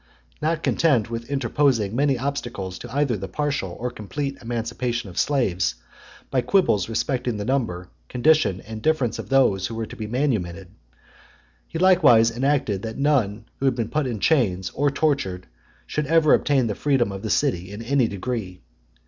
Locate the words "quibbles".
6.41-6.89